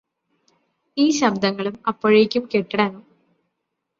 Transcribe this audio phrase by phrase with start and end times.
[0.97, 3.03] ഈ ശബ്ദങ്ങളും അപ്പോഴേയ്കും കെട്ടടങ്ങും